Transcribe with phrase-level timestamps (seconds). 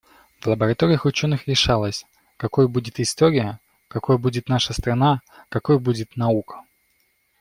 [0.39, 2.07] В лабораториях ученых решалось,
[2.37, 6.63] какой будет история, какой будет наша страна, какой будет наука.